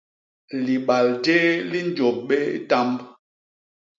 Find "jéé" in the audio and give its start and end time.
1.23-1.49